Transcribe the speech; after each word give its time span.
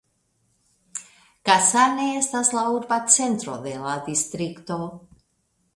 Kasane 1.49 2.07
estas 2.23 2.49
la 2.59 2.65
urba 2.79 3.01
centro 3.19 3.61
de 3.69 3.79
la 3.87 3.95
Distrikto. 4.11 4.83